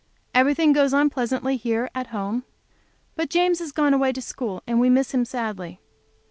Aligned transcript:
Everything 0.33 0.73
goes 0.73 0.95
on 0.95 1.11
pleasantly 1.11 1.57
here 1.57 1.87
at 1.93 2.07
home. 2.07 2.43
But 3.15 3.29
James 3.29 3.59
has 3.59 3.71
gone 3.71 3.93
away 3.93 4.11
to 4.13 4.19
school, 4.23 4.63
and 4.65 4.79
we 4.79 4.89
miss 4.89 5.11
him 5.11 5.25
sadly. 5.25 5.79